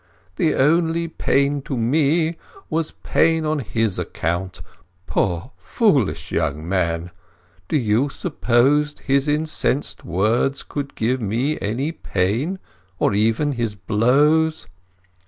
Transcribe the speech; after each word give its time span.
"The 0.37 0.55
only 0.55 1.07
pain 1.07 1.61
to 1.61 1.77
me 1.77 2.37
was 2.71 2.93
pain 3.03 3.45
on 3.45 3.59
his 3.59 3.99
account, 3.99 4.63
poor, 5.05 5.51
foolish 5.59 6.31
young 6.31 6.67
man. 6.67 7.11
Do 7.67 7.77
you 7.77 8.09
suppose 8.09 8.95
his 9.05 9.27
incensed 9.27 10.03
words 10.03 10.63
could 10.63 10.95
give 10.95 11.21
me 11.21 11.59
any 11.61 11.91
pain, 11.91 12.57
or 12.97 13.13
even 13.13 13.51
his 13.51 13.75
blows? 13.75 14.65